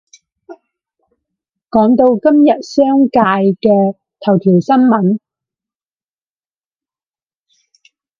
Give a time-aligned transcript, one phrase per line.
[1.69, 5.19] 講到今日商界嘅頭條新聞